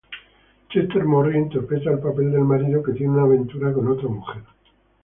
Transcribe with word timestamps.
Chester 0.69 1.05
Morris 1.05 1.35
interpreta 1.35 1.91
el 1.91 1.99
papel 1.99 2.31
del 2.31 2.41
marido 2.41 2.81
que 2.81 2.93
tiene 2.93 3.13
una 3.13 3.21
aventura 3.25 3.71
con 3.71 3.87
otra 3.87 4.07
mujer. 4.09 4.41